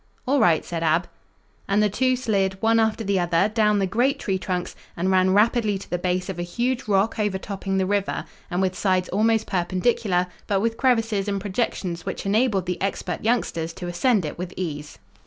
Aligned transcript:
"All 0.27 0.39
right," 0.39 0.65
said 0.65 0.81
Ab. 0.81 1.07
And 1.69 1.83
the 1.83 1.87
two 1.87 2.15
slid, 2.15 2.59
one 2.59 2.79
after 2.79 3.03
the 3.03 3.19
other, 3.19 3.49
down 3.53 3.77
the 3.77 3.85
great 3.85 4.17
tree 4.17 4.39
trunks 4.39 4.75
and 4.97 5.11
ran 5.11 5.31
rapidly 5.35 5.77
to 5.77 5.87
the 5.87 5.99
base 5.99 6.27
of 6.27 6.39
a 6.39 6.41
huge 6.41 6.87
rock 6.87 7.19
overtopping 7.19 7.77
the 7.77 7.85
river, 7.85 8.25
and 8.49 8.63
with 8.63 8.75
sides 8.75 9.09
almost 9.09 9.45
perpendicular, 9.45 10.25
but 10.47 10.59
with 10.59 10.75
crevices 10.77 11.27
and 11.27 11.39
projections 11.39 12.03
which 12.03 12.25
enabled 12.25 12.65
the 12.65 12.81
expert 12.81 13.23
youngsters 13.23 13.73
to 13.73 13.85
ascend 13.87 14.25
it 14.25 14.39
with 14.39 14.55
ease. 14.57 14.97